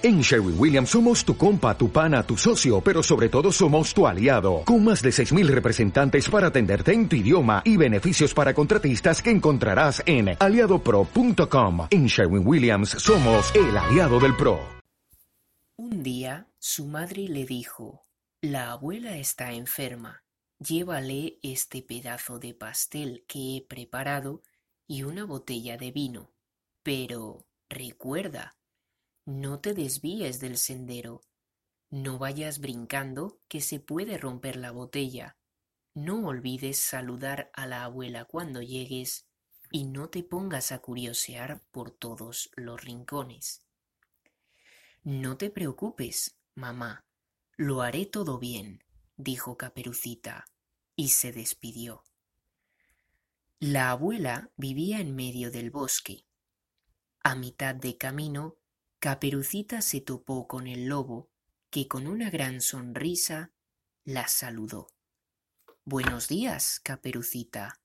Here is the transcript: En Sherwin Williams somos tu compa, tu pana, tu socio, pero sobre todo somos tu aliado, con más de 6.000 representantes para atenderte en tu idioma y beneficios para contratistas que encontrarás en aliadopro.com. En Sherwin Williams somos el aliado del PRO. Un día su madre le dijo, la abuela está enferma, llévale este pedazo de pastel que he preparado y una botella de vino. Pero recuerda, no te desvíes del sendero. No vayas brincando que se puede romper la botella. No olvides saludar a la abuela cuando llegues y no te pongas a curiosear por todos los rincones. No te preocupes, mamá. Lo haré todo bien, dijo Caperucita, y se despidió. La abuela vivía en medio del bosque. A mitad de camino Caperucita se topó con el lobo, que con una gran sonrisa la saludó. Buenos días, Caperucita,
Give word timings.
En 0.00 0.20
Sherwin 0.20 0.54
Williams 0.56 0.90
somos 0.90 1.24
tu 1.24 1.36
compa, 1.36 1.76
tu 1.76 1.90
pana, 1.90 2.22
tu 2.22 2.36
socio, 2.36 2.80
pero 2.80 3.02
sobre 3.02 3.28
todo 3.28 3.50
somos 3.50 3.92
tu 3.92 4.06
aliado, 4.06 4.62
con 4.64 4.84
más 4.84 5.02
de 5.02 5.10
6.000 5.10 5.48
representantes 5.48 6.30
para 6.30 6.46
atenderte 6.46 6.92
en 6.92 7.08
tu 7.08 7.16
idioma 7.16 7.62
y 7.64 7.76
beneficios 7.76 8.32
para 8.32 8.54
contratistas 8.54 9.20
que 9.20 9.30
encontrarás 9.30 10.00
en 10.06 10.36
aliadopro.com. 10.38 11.88
En 11.90 12.06
Sherwin 12.06 12.46
Williams 12.46 12.90
somos 12.90 13.52
el 13.56 13.76
aliado 13.76 14.20
del 14.20 14.36
PRO. 14.36 14.60
Un 15.74 16.04
día 16.04 16.46
su 16.60 16.86
madre 16.86 17.26
le 17.28 17.44
dijo, 17.44 18.02
la 18.40 18.70
abuela 18.70 19.16
está 19.16 19.52
enferma, 19.52 20.22
llévale 20.60 21.40
este 21.42 21.82
pedazo 21.82 22.38
de 22.38 22.54
pastel 22.54 23.24
que 23.26 23.56
he 23.56 23.66
preparado 23.68 24.42
y 24.86 25.02
una 25.02 25.24
botella 25.24 25.76
de 25.76 25.90
vino. 25.90 26.30
Pero 26.84 27.46
recuerda, 27.68 28.57
no 29.28 29.60
te 29.60 29.74
desvíes 29.74 30.40
del 30.40 30.56
sendero. 30.56 31.20
No 31.90 32.18
vayas 32.18 32.60
brincando 32.60 33.42
que 33.46 33.60
se 33.60 33.78
puede 33.78 34.16
romper 34.16 34.56
la 34.56 34.70
botella. 34.70 35.36
No 35.92 36.26
olvides 36.26 36.78
saludar 36.78 37.50
a 37.52 37.66
la 37.66 37.84
abuela 37.84 38.24
cuando 38.24 38.62
llegues 38.62 39.28
y 39.70 39.84
no 39.84 40.08
te 40.08 40.22
pongas 40.22 40.72
a 40.72 40.78
curiosear 40.78 41.62
por 41.72 41.90
todos 41.90 42.50
los 42.56 42.82
rincones. 42.82 43.62
No 45.04 45.36
te 45.36 45.50
preocupes, 45.50 46.38
mamá. 46.54 47.04
Lo 47.58 47.82
haré 47.82 48.06
todo 48.06 48.38
bien, 48.38 48.82
dijo 49.18 49.58
Caperucita, 49.58 50.46
y 50.96 51.10
se 51.10 51.32
despidió. 51.32 52.02
La 53.60 53.90
abuela 53.90 54.50
vivía 54.56 55.00
en 55.00 55.14
medio 55.14 55.50
del 55.50 55.70
bosque. 55.70 56.24
A 57.22 57.34
mitad 57.34 57.74
de 57.74 57.98
camino 57.98 58.56
Caperucita 59.00 59.80
se 59.80 60.00
topó 60.00 60.48
con 60.48 60.66
el 60.66 60.88
lobo, 60.88 61.30
que 61.70 61.86
con 61.86 62.08
una 62.08 62.30
gran 62.30 62.60
sonrisa 62.60 63.52
la 64.04 64.26
saludó. 64.26 64.88
Buenos 65.84 66.26
días, 66.26 66.80
Caperucita, 66.80 67.80